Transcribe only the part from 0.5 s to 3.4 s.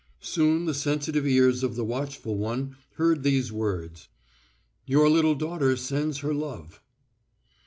the sensitive ears of the watchful one heard